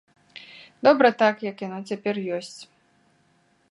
Добра 0.87 1.11
так, 1.21 1.35
як 1.49 1.63
яно 1.67 1.79
цяпер 1.93 2.15
ёсць. 2.39 2.59